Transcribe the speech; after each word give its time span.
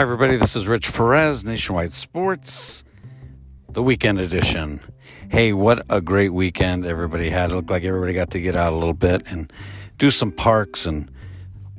Hi, 0.00 0.02
everybody. 0.02 0.36
This 0.36 0.56
is 0.56 0.66
Rich 0.66 0.94
Perez, 0.94 1.44
Nationwide 1.44 1.92
Sports, 1.92 2.84
the 3.68 3.82
weekend 3.82 4.18
edition. 4.18 4.80
Hey, 5.28 5.52
what 5.52 5.84
a 5.90 6.00
great 6.00 6.30
weekend 6.30 6.86
everybody 6.86 7.28
had. 7.28 7.50
It 7.50 7.54
looked 7.54 7.68
like 7.68 7.84
everybody 7.84 8.14
got 8.14 8.30
to 8.30 8.40
get 8.40 8.56
out 8.56 8.72
a 8.72 8.76
little 8.76 8.94
bit 8.94 9.24
and 9.26 9.52
do 9.98 10.10
some 10.10 10.32
parks 10.32 10.86
and 10.86 11.10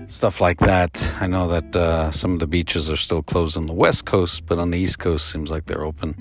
stuff 0.05 0.39
like 0.39 0.59
that. 0.59 1.15
I 1.20 1.25
know 1.25 1.47
that 1.47 1.75
uh, 1.75 2.11
some 2.11 2.34
of 2.34 2.39
the 2.39 2.45
beaches 2.45 2.91
are 2.91 2.95
still 2.95 3.23
closed 3.23 3.57
on 3.57 3.65
the 3.65 3.73
West 3.73 4.05
Coast, 4.05 4.45
but 4.45 4.59
on 4.59 4.69
the 4.69 4.77
East 4.77 4.99
Coast, 4.99 5.31
seems 5.31 5.49
like 5.49 5.65
they're 5.65 5.83
open, 5.83 6.15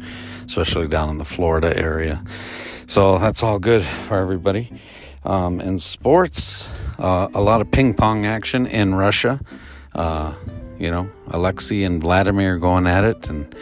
especially 0.47 0.89
down 0.89 1.11
in 1.11 1.19
the 1.19 1.27
Florida 1.27 1.77
area. 1.77 2.25
So 2.87 3.19
that's 3.19 3.43
all 3.43 3.59
good 3.59 3.83
for 3.83 4.17
everybody. 4.17 4.73
Um, 5.25 5.61
in 5.61 5.79
sports, 5.79 6.81
uh, 6.99 7.29
a 7.35 7.43
lot 7.43 7.61
of 7.61 7.71
ping 7.71 7.93
pong 7.93 8.25
action 8.25 8.65
in 8.65 8.95
Russia. 8.95 9.39
Uh, 9.95 10.33
you 10.81 10.91
know, 10.91 11.09
Alexei 11.29 11.83
and 11.85 12.01
Vladimir 12.01 12.57
going 12.57 12.87
at 12.87 13.05
it. 13.05 13.29
And 13.29 13.55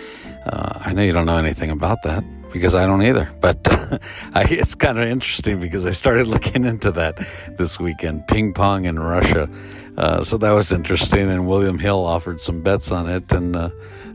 uh, 0.47 0.79
I 0.81 0.93
know 0.93 1.03
you 1.03 1.13
don't 1.13 1.27
know 1.27 1.37
anything 1.37 1.71
about 1.71 2.03
that 2.05 2.25
because 2.53 2.75
I 2.75 2.87
don't 2.87 3.03
either. 3.03 3.29
But 3.41 3.59
I, 4.35 4.47
it's 4.49 4.75
kind 4.75 4.99
of 4.99 5.09
interesting 5.09 5.61
because 5.61 5.85
I 5.85 5.91
started 5.91 6.29
looking 6.29 6.65
into 6.65 6.93
that 6.93 7.17
this 7.59 7.81
weekend 7.81 8.27
ping 8.29 8.55
pong 8.55 8.85
in 8.85 8.99
Russia. 8.99 9.51
Uh, 9.97 10.23
so 10.23 10.39
that 10.39 10.53
was 10.53 10.73
interesting. 10.73 11.29
And 11.29 11.49
William 11.49 11.79
Hill 11.79 12.07
offered 12.07 12.41
some 12.41 12.63
bets 12.63 12.93
on 12.93 13.11
it. 13.11 13.31
And 13.33 13.57
uh, 13.57 13.71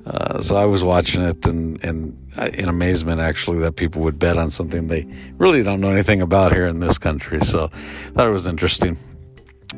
uh 0.05 0.39
so 0.39 0.55
I 0.55 0.65
was 0.65 0.83
watching 0.83 1.21
it 1.23 1.45
and, 1.45 1.83
and 1.83 2.17
in 2.53 2.69
amazement, 2.69 3.19
actually, 3.19 3.59
that 3.59 3.75
people 3.75 4.01
would 4.03 4.17
bet 4.17 4.37
on 4.37 4.49
something 4.49 4.87
they 4.87 5.05
really 5.37 5.61
don't 5.61 5.81
know 5.81 5.91
anything 5.91 6.21
about 6.21 6.53
here 6.53 6.67
in 6.67 6.79
this 6.79 6.97
country. 6.97 7.43
So 7.45 7.65
I 7.65 8.09
thought 8.11 8.27
it 8.27 8.31
was 8.31 8.47
interesting. 8.47 8.97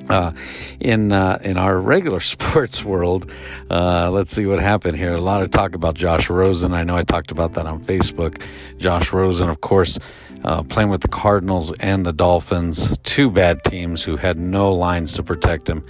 Uh, 0.08 0.31
in 0.80 1.12
uh, 1.12 1.40
in 1.44 1.58
our 1.58 1.80
regular 1.80 2.20
sports 2.34 2.84
world, 2.84 3.31
uh, 3.71 4.10
let's 4.12 4.32
see 4.32 4.46
what 4.46 4.60
happened 4.60 4.96
here. 4.96 5.13
A 5.13 5.21
lot 5.21 5.41
of 5.41 5.49
talk 5.49 5.74
about 5.74 5.96
Josh 5.96 6.29
Rosen. 6.29 6.74
I 6.74 6.84
know 6.84 6.96
I 6.96 7.01
talked 7.01 7.32
about 7.32 7.54
that 7.54 7.65
on 7.65 7.82
Facebook. 7.82 8.41
Josh 8.77 9.12
Rosen, 9.12 9.49
of 9.49 9.62
course, 9.62 9.98
uh, 10.43 10.62
playing 10.62 10.90
with 10.90 11.01
the 11.01 11.07
Cardinals 11.07 11.73
and 11.79 12.05
the 12.05 12.13
Dolphins, 12.13 12.98
two 12.99 13.32
bad 13.32 13.63
teams 13.63 14.04
who 14.04 14.16
had 14.16 14.38
no 14.38 14.71
lines 14.71 15.13
to 15.16 15.23
protect 15.23 15.68
him. 15.68 15.84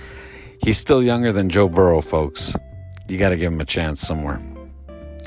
He's 0.61 0.77
still 0.77 1.03
younger 1.03 1.33
than 1.33 1.49
Joe 1.49 1.67
Burrow, 1.67 1.99
folks. 1.99 2.55
You 3.09 3.17
got 3.17 3.29
to 3.29 3.37
give 3.37 3.51
him 3.51 3.59
a 3.59 3.65
chance 3.65 3.99
somewhere. 3.99 4.41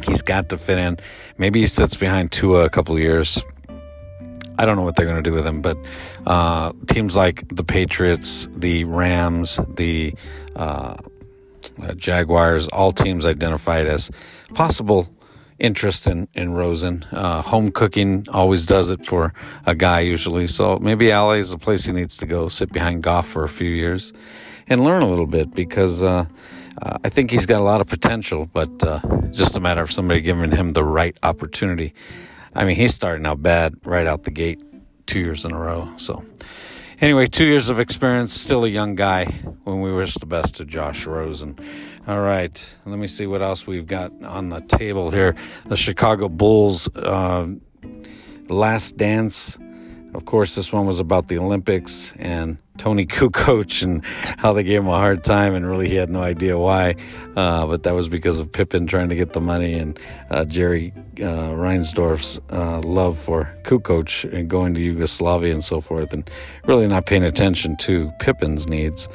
He's 0.06 0.23
got 0.23 0.49
to 0.49 0.56
fit 0.56 0.79
in. 0.79 0.97
Maybe 1.37 1.61
he 1.61 1.67
sits 1.67 1.95
behind 1.95 2.33
Tua 2.33 2.65
a 2.65 2.71
couple 2.71 2.99
years 2.99 3.43
I 4.59 4.67
don't 4.67 4.77
know 4.77 4.83
what 4.83 4.97
they're 4.97 5.06
going 5.06 5.23
to 5.23 5.31
do 5.31 5.34
with 5.34 5.47
him, 5.47 5.62
but 5.62 5.78
uh, 6.27 6.73
teams 6.89 7.14
like 7.14 7.47
the 7.48 7.64
Patriots, 7.64 8.48
the 8.51 8.84
Rams, 8.84 9.61
the 9.77 10.15
uh, 10.56 10.97
Jaguars, 11.97 12.67
all 12.69 12.92
teams 12.92 13.25
identified 13.25 13.87
as 13.87 14.11
possible 14.55 15.09
interest 15.59 16.06
in, 16.06 16.28
in 16.34 16.53
Rosen. 16.53 17.05
Uh, 17.12 17.42
home 17.42 17.70
cooking 17.70 18.27
always 18.33 18.67
does 18.67 18.91
it 18.91 19.05
for 19.05 19.33
a 19.67 19.75
guy 19.75 20.00
usually. 20.00 20.47
So 20.47 20.78
maybe 20.78 21.09
LA 21.09 21.33
is 21.33 21.50
the 21.50 21.59
place 21.59 21.84
he 21.87 21.93
needs 21.93 22.17
to 22.19 22.27
go, 22.27 22.48
sit 22.48 22.72
behind 22.72 23.03
Goff 23.03 23.27
for 23.27 23.45
a 23.45 23.48
few 23.48 23.70
years 23.70 24.12
and 24.69 24.84
learn 24.84 25.03
a 25.03 25.09
little 25.09 25.27
bit 25.27 25.55
because 25.55 26.03
uh, 26.03 26.27
uh, 26.83 26.98
I 27.05 27.09
think 27.09 27.31
he's 27.31 27.47
got 27.47 27.61
a 27.61 27.65
lot 27.65 27.81
of 27.81 27.87
potential, 27.87 28.48
but 28.53 28.84
uh, 28.84 29.00
just 29.31 29.56
a 29.56 29.61
matter 29.61 29.83
of 29.83 29.91
somebody 29.91 30.20
giving 30.20 30.50
him 30.50 30.72
the 30.72 30.84
right 30.84 31.17
opportunity. 31.22 31.93
I 32.55 32.65
mean, 32.65 32.77
he's 32.77 32.95
starting 32.95 33.27
out 33.27 33.43
bad 33.43 33.75
right 33.85 34.07
out 34.07 34.25
the 34.25 34.31
gate, 34.31 34.61
two 35.07 35.21
years 35.21 35.45
in 35.45 35.53
a 35.53 35.59
row. 35.59 35.93
So, 35.97 36.25
anyway, 37.01 37.27
two 37.27 37.47
years 37.47 37.69
of 37.69 37.79
experience, 37.79 38.33
still 38.33 38.65
a 38.65 38.69
young 38.69 38.95
guy. 38.95 39.27
When 39.65 39.81
we 39.81 39.93
wish 39.93 40.15
the 40.15 40.27
best 40.27 40.57
to 40.57 40.65
Josh 40.65 41.07
Rosen. 41.07 41.59
All 42.07 42.23
right, 42.23 42.77
let 42.87 42.99
me 42.99 43.07
see 43.07 43.27
what 43.27 43.43
else 43.43 43.67
we've 43.67 43.87
got 43.87 44.11
on 44.23 44.49
the 44.49 44.61
table 44.63 45.11
here. 45.11 45.37
The 45.67 45.77
Chicago 45.77 46.31
Bulls 46.31 46.89
uh, 46.97 47.49
last 48.49 48.97
dance. 48.97 49.59
Of 50.15 50.25
course, 50.25 50.55
this 50.55 50.72
one 50.72 50.87
was 50.87 51.01
about 51.01 51.28
the 51.28 51.37
Olympics 51.39 52.15
and 52.19 52.56
Toni 52.78 53.06
Kukoc 53.06 53.83
and 53.83 54.05
how 54.39 54.53
they 54.53 54.62
gave 54.62 54.81
him 54.81 54.89
a 54.89 54.97
hard 54.97 55.25
time, 55.25 55.55
and 55.55 55.69
really 55.69 55.89
he 55.89 55.97
had 55.97 56.09
no 56.09 56.22
idea 56.22 56.59
why. 56.59 56.94
Uh, 57.37 57.66
but 57.66 57.83
that 57.83 57.93
was 57.94 58.09
because 58.09 58.39
of 58.39 58.50
Pippen 58.50 58.87
trying 58.87 59.09
to 59.09 59.16
get 59.16 59.33
the 59.33 59.41
money 59.41 59.75
and 59.75 59.99
uh, 60.31 60.44
Jerry 60.44 60.93
uh, 61.19 61.53
Reinsdorf's 61.53 62.41
uh, 62.50 62.81
love 62.81 63.19
for 63.19 63.55
Kukoc 63.65 64.33
and 64.33 64.49
going 64.49 64.75
to 64.75 64.81
Yugoslavia 64.81 65.53
and 65.53 65.65
so 65.65 65.81
forth, 65.81 66.12
and 66.12 66.28
really 66.66 66.87
not 66.87 67.06
paying 67.06 67.25
attention 67.25 67.77
to 67.78 68.11
Pippen's 68.21 68.69
needs. 68.69 69.09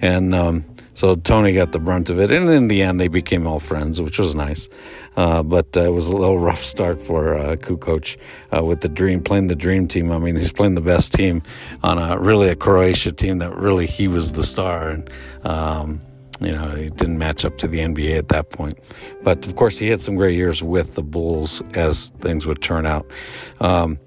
And 0.00 0.34
um, 0.34 0.64
so 1.00 1.14
Toni 1.14 1.54
got 1.54 1.72
the 1.72 1.78
brunt 1.78 2.10
of 2.10 2.20
it, 2.20 2.30
and 2.30 2.50
in 2.50 2.68
the 2.68 2.82
end, 2.82 3.00
they 3.00 3.08
became 3.08 3.46
all 3.46 3.58
friends, 3.58 4.02
which 4.02 4.18
was 4.18 4.34
nice. 4.34 4.68
Uh, 5.16 5.42
but 5.42 5.74
uh, 5.74 5.80
it 5.80 5.94
was 5.94 6.08
a 6.08 6.14
little 6.14 6.38
rough 6.48 6.62
start 6.62 7.00
for 7.00 7.34
uh, 7.36 7.56
Kukoc 7.56 8.18
uh, 8.54 8.62
with 8.62 8.82
the 8.82 8.88
dream 8.90 9.22
playing 9.22 9.46
the 9.46 9.56
dream 9.56 9.88
team. 9.88 10.12
I 10.12 10.18
mean, 10.18 10.36
he's 10.36 10.52
playing 10.52 10.74
the 10.74 10.82
best 10.82 11.14
team 11.14 11.42
on 11.82 11.96
a 11.96 12.18
really 12.18 12.50
a 12.50 12.54
Croatia 12.54 13.12
team 13.12 13.38
that 13.38 13.56
really 13.56 13.86
he 13.86 14.08
was 14.08 14.32
the 14.32 14.42
star, 14.42 14.90
and 14.90 15.10
um, 15.42 16.00
you 16.38 16.52
know 16.52 16.68
he 16.72 16.90
didn't 16.90 17.16
match 17.16 17.46
up 17.46 17.56
to 17.60 17.66
the 17.66 17.78
NBA 17.78 18.18
at 18.18 18.28
that 18.28 18.50
point. 18.50 18.78
But 19.22 19.46
of 19.46 19.56
course, 19.56 19.78
he 19.78 19.88
had 19.88 20.02
some 20.02 20.16
great 20.16 20.36
years 20.36 20.62
with 20.62 20.96
the 20.96 21.02
Bulls 21.02 21.62
as 21.72 22.10
things 22.20 22.46
would 22.46 22.60
turn 22.60 22.84
out. 22.84 23.10
Um, 23.58 23.98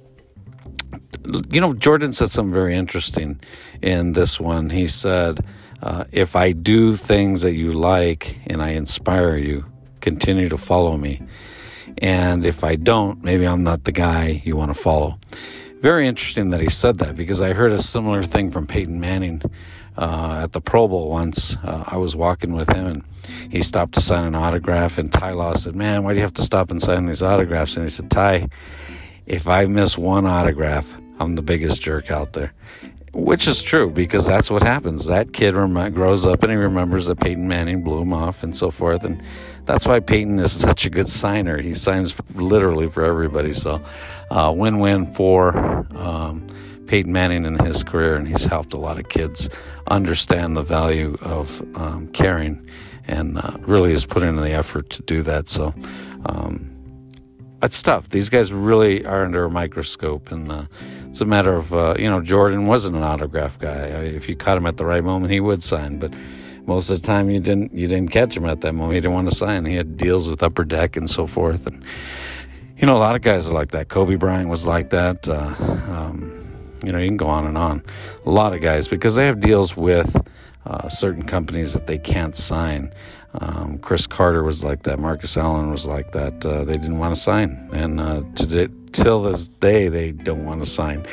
you 1.50 1.60
know, 1.60 1.74
Jordan 1.74 2.14
said 2.14 2.30
something 2.30 2.54
very 2.54 2.75
interesting 2.75 3.40
in 3.81 4.14
this 4.14 4.40
one. 4.40 4.70
He 4.70 4.86
said 4.86 5.44
uh, 5.83 6.05
if 6.13 6.38
I 6.38 6.53
do 6.53 6.95
things 6.95 7.41
that 7.41 7.55
you 7.55 7.73
like 7.73 8.39
and 8.47 8.63
I 8.63 8.69
inspire 8.69 9.35
you, 9.35 9.66
continue 9.99 10.47
to 10.47 10.57
follow 10.57 10.95
me. 10.95 11.21
And 11.97 12.45
if 12.45 12.63
I 12.63 12.75
don't, 12.75 13.21
maybe 13.21 13.45
I'm 13.45 13.63
not 13.63 13.83
the 13.83 13.91
guy 13.91 14.41
you 14.45 14.55
want 14.55 14.73
to 14.73 14.79
follow. 14.79 15.19
Very 15.81 16.07
interesting 16.07 16.51
that 16.51 16.61
he 16.61 16.69
said 16.69 16.99
that 16.99 17.17
because 17.17 17.41
I 17.41 17.51
heard 17.51 17.71
a 17.71 17.79
similar 17.79 18.23
thing 18.23 18.49
from 18.49 18.66
Peyton 18.66 19.01
Manning 19.01 19.41
uh, 19.97 20.39
at 20.44 20.53
the 20.53 20.61
Pro 20.61 20.88
Bowl 20.88 21.09
once. 21.09 21.57
Uh, 21.57 21.83
I 21.85 21.97
was 21.97 22.15
walking 22.15 22.53
with 22.53 22.69
him 22.69 22.85
and 22.85 23.03
he 23.51 23.61
stopped 23.61 23.95
to 23.95 24.01
sign 24.01 24.23
an 24.23 24.35
autograph. 24.35 24.97
And 24.97 25.11
Ty 25.11 25.31
Law 25.31 25.53
said, 25.55 25.75
Man, 25.75 26.05
why 26.05 26.13
do 26.13 26.15
you 26.15 26.23
have 26.23 26.33
to 26.35 26.41
stop 26.44 26.71
and 26.71 26.81
sign 26.81 27.07
these 27.07 27.21
autographs? 27.21 27.75
And 27.75 27.85
he 27.85 27.89
said, 27.89 28.09
Ty, 28.09 28.47
if 29.25 29.50
I 29.50 29.65
miss 29.65 29.97
one 29.97 30.25
autograph, 30.25 30.95
I'm 31.19 31.35
the 31.35 31.41
biggest 31.41 31.81
jerk 31.81 32.09
out 32.09 32.31
there. 32.31 32.53
Which 33.13 33.47
is 33.47 33.62
true 33.62 33.91
because 33.91 34.25
that's 34.25 34.50
what 34.50 34.63
happens. 34.63 35.06
That 35.06 35.34
kid 35.34 35.56
rem- 35.56 35.94
grows 35.94 36.25
up 36.25 36.41
and 36.41 36.51
he 36.51 36.57
remembers 36.57 37.06
that 37.06 37.19
Peyton 37.19 37.47
Manning 37.47 37.84
blew 37.84 38.01
him 38.01 38.12
off 38.12 38.41
and 38.41 38.57
so 38.57 38.72
forth. 38.72 39.03
And 39.03 39.22
that's 39.66 39.85
why 39.85 40.00
Peyton 40.00 40.40
is 40.40 40.51
such 40.51 40.88
a 40.88 40.90
good 40.90 41.07
signer. 41.07 41.62
He 41.62 41.75
signs 41.75 42.19
literally 42.34 42.90
for 42.90 43.06
everybody. 43.06 43.53
So, 43.53 43.84
uh, 44.31 44.51
win 44.56 44.79
win 44.79 45.13
for 45.13 45.56
um, 45.96 46.47
Peyton 46.88 47.13
Manning 47.13 47.46
in 47.46 47.59
his 47.59 47.84
career. 47.84 48.16
And 48.16 48.28
he's 48.28 48.46
helped 48.46 48.74
a 48.74 48.78
lot 48.78 48.97
of 48.97 49.07
kids 49.09 49.47
understand 49.88 50.57
the 50.57 50.63
value 50.63 51.16
of 51.22 51.62
um, 51.75 52.07
caring 52.13 52.68
and 53.07 53.38
uh, 53.38 53.57
really 53.59 53.91
is 53.91 54.06
put 54.06 54.24
in 54.24 54.38
the 54.38 54.51
effort 54.51 54.90
to 54.90 55.03
do 55.03 55.22
that. 55.22 55.50
So, 55.50 55.75
um, 56.25 56.72
that's 57.63 57.81
tough. 57.81 58.09
These 58.09 58.28
guys 58.28 58.51
really 58.51 59.06
are 59.06 59.24
under 59.24 59.46
a 59.46 59.50
microscope, 59.50 60.34
and 60.34 60.51
uh, 60.51 60.66
it's 61.07 61.22
a 61.22 61.25
matter 61.25 61.53
of 61.53 61.74
uh, 61.74 61.96
you 61.97 62.09
know 62.09 62.19
Jordan 62.19 62.68
wasn't 62.68 62.97
an 62.97 63.03
autograph 63.03 63.57
guy. 63.57 63.85
If 63.85 64.28
you 64.28 64.35
caught 64.35 64.57
him 64.57 64.66
at 64.66 64.75
the 64.75 64.84
right 64.84 65.01
moment, 65.01 65.31
he 65.31 65.40
would 65.40 65.63
sign, 65.63 65.97
but 65.97 66.13
most 66.66 66.90
of 66.90 67.01
the 67.01 67.07
time 67.07 67.29
you 67.29 67.40
didn't 67.40 67.74
you 67.74 67.88
didn't 67.88 68.12
catch 68.12 68.35
him 68.35 68.44
at 68.44 68.59
that 68.62 68.74
moment. 68.74 68.96
He 68.96 69.00
didn't 69.00 69.13
want 69.13 69.29
to 69.29 69.35
sign. 69.35 69.63
He 69.63 69.75
had 69.75 69.96
deals 69.96 70.28
with 70.28 70.44
Upper 70.44 70.66
Deck 70.66 70.97
and 70.97 71.09
so 71.09 71.25
forth, 71.25 71.66
and 71.66 71.81
you 72.78 72.85
know 72.85 72.97
a 72.97 73.00
lot 73.00 73.16
of 73.16 73.22
guys 73.22 73.47
are 73.47 73.53
like 73.53 73.72
that. 73.72 73.88
Kobe 73.88 74.16
Bryant 74.16 74.50
was 74.50 74.68
like 74.68 74.90
that. 74.90 75.30
Uh, 75.30 75.56
um, 75.88 76.45
you 76.84 76.91
know 76.91 77.00
you 77.00 77.07
can 77.07 77.16
go 77.16 77.28
on 77.28 77.47
and 77.47 77.57
on. 77.57 77.81
A 78.25 78.30
lot 78.30 78.53
of 78.53 78.59
guys 78.59 78.90
because 78.90 79.16
they 79.16 79.25
have 79.25 79.40
deals 79.40 79.78
with 79.78 80.19
uh, 80.65 80.89
certain 80.89 81.24
companies 81.24 81.71
that 81.71 81.88
they 81.88 81.98
can't 81.98 82.36
sign. 82.36 82.92
Um, 83.39 83.80
Cris 83.80 84.07
Carter 84.07 84.44
was 84.44 84.63
like 84.63 84.83
that. 84.83 85.00
Marcus 85.00 85.38
Allen 85.38 85.71
was 85.71 85.85
like 85.85 86.12
that. 86.12 86.45
Uh, 86.45 86.63
they 86.63 86.74
didn't 86.74 87.00
want 87.00 87.15
to 87.15 87.19
sign, 87.19 87.69
and 87.74 88.00
uh, 88.00 88.21
today, 88.35 88.68
till 88.91 89.24
this 89.24 89.47
day, 89.47 89.88
they 89.88 90.12
don't 90.12 90.45
want 90.45 90.63
to 90.63 90.69
sign. 90.69 91.06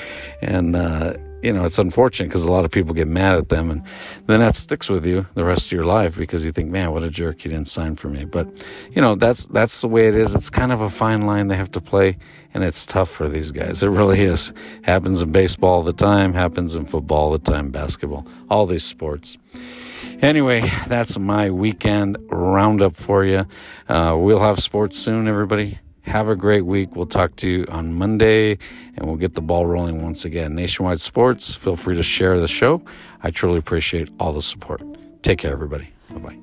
And 0.42 0.76
uh, 0.76 1.14
you 1.42 1.52
know, 1.52 1.64
it's 1.64 1.78
unfortunate 1.78 2.28
because 2.28 2.44
a 2.44 2.52
lot 2.52 2.64
of 2.64 2.70
people 2.70 2.92
get 2.94 3.08
mad 3.08 3.38
at 3.38 3.48
them, 3.48 3.70
and 3.70 3.82
then 4.26 4.40
that 4.40 4.56
sticks 4.56 4.90
with 4.90 5.06
you 5.06 5.26
the 5.34 5.44
rest 5.44 5.66
of 5.66 5.72
your 5.72 5.84
life 5.84 6.16
because 6.18 6.44
you 6.44 6.52
think, 6.52 6.70
"Man, 6.70 6.92
what 6.92 7.02
a 7.02 7.10
jerk! 7.10 7.44
You 7.44 7.50
didn't 7.50 7.68
sign 7.68 7.96
for 7.96 8.08
me." 8.08 8.24
But 8.24 8.62
you 8.92 9.00
know, 9.00 9.14
that's 9.14 9.46
that's 9.46 9.80
the 9.80 9.88
way 9.88 10.08
it 10.08 10.14
is. 10.14 10.34
It's 10.34 10.50
kind 10.50 10.72
of 10.72 10.82
a 10.82 10.90
fine 10.90 11.22
line 11.26 11.48
they 11.48 11.56
have 11.56 11.70
to 11.72 11.80
play, 11.80 12.18
and 12.52 12.62
it's 12.62 12.84
tough 12.84 13.10
for 13.10 13.28
these 13.28 13.50
guys. 13.50 13.82
It 13.82 13.88
really 13.88 14.20
is. 14.20 14.52
Happens 14.82 15.22
in 15.22 15.32
baseball 15.32 15.76
all 15.76 15.82
the 15.82 15.94
time. 15.94 16.34
Happens 16.34 16.74
in 16.74 16.84
football 16.84 17.18
all 17.18 17.32
the 17.32 17.38
time. 17.38 17.70
Basketball, 17.70 18.26
all 18.50 18.66
these 18.66 18.84
sports. 18.84 19.38
Anyway, 20.22 20.70
that's 20.86 21.18
my 21.18 21.50
weekend 21.50 22.16
roundup 22.30 22.94
for 22.94 23.24
you. 23.24 23.46
Uh, 23.88 24.16
we'll 24.18 24.40
have 24.40 24.58
sports 24.58 24.98
soon, 24.98 25.28
everybody. 25.28 25.78
Have 26.02 26.28
a 26.28 26.36
great 26.36 26.62
week. 26.66 26.96
We'll 26.96 27.06
talk 27.06 27.36
to 27.36 27.48
you 27.48 27.66
on 27.68 27.92
Monday 27.92 28.58
and 28.96 29.06
we'll 29.06 29.16
get 29.16 29.34
the 29.34 29.42
ball 29.42 29.66
rolling 29.66 30.02
once 30.02 30.24
again. 30.24 30.54
Nationwide 30.54 31.00
Sports, 31.00 31.54
feel 31.54 31.76
free 31.76 31.96
to 31.96 32.02
share 32.02 32.40
the 32.40 32.48
show. 32.48 32.82
I 33.22 33.30
truly 33.30 33.58
appreciate 33.58 34.10
all 34.18 34.32
the 34.32 34.42
support. 34.42 34.82
Take 35.22 35.38
care, 35.38 35.52
everybody. 35.52 35.90
Bye 36.10 36.18
bye. 36.18 36.38